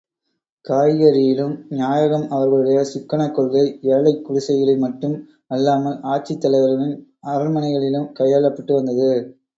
[0.65, 3.63] காய்கறியிலும் நாயகம் அவர்களுடைய சிக்கனக் கொள்கை
[3.89, 5.15] ஏழைக் குடிசைகளில் மட்டும்
[5.47, 6.97] அல்லாமல், ஆட்சித் தலைவர்களின்
[7.27, 9.11] அரண்மனைகளிலும் கையாளப்பட்டு வந்தது.